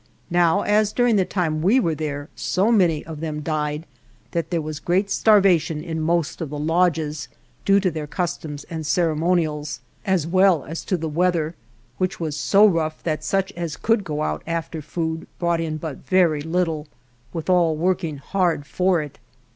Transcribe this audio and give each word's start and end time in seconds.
Now, 0.31 0.61
as 0.63 0.91
during 0.93 1.15
the 1.15 1.25
time 1.25 1.61
we 1.61 1.79
were 1.79 1.93
there 1.93 2.27
so 2.35 2.71
many 2.71 3.01
67 3.01 3.03
THE 3.03 3.03
JOURNEY 3.03 3.05
OF 3.05 3.11
of 3.11 3.21
them 3.21 3.53
died, 3.53 3.85
there 4.49 4.59
was 4.63 4.79
great 4.79 5.11
starvation 5.11 5.83
in 5.83 6.01
most 6.01 6.41
of 6.41 6.49
the 6.49 6.57
lodges, 6.57 7.27
due 7.65 7.79
to 7.79 7.91
their 7.91 8.07
customs 8.07 8.63
and 8.63 8.83
ceremonials, 8.83 9.79
as 10.03 10.25
well 10.25 10.65
as 10.65 10.83
to 10.85 10.97
the 10.97 11.07
weather, 11.07 11.53
which 11.99 12.19
was 12.19 12.35
so 12.35 12.65
rough 12.65 13.03
that 13.03 13.23
such 13.23 13.51
as 13.51 13.77
could 13.77 14.03
go 14.03 14.23
out 14.23 14.41
after 14.47 14.81
food 14.81 15.27
brought 15.37 15.61
in 15.61 15.77
but 15.77 15.97
very 15.97 16.41
little, 16.41 16.87
withal 17.31 17.75
working 17.75 18.17
hard 18.17 18.65
for 18.65 19.03
it. 19.03 19.19